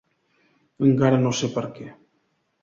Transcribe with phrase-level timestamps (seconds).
[0.87, 1.87] Encara no sé per què.